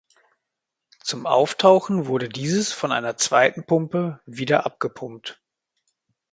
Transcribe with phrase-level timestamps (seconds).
[1.03, 5.39] Zum Auftauchen wurde dieses von einer zweiten Pumpe wieder abgepumpt.